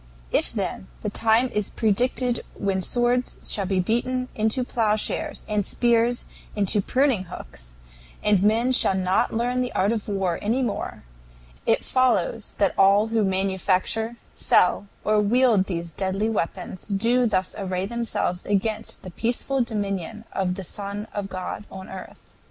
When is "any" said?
10.41-10.63